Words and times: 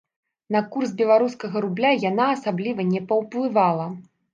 На 0.55 0.61
курс 0.75 0.93
беларускага 1.01 1.63
рубля 1.67 1.95
яна 2.09 2.31
асабліва 2.39 2.91
не 2.93 3.07
паўплывала. 3.13 3.93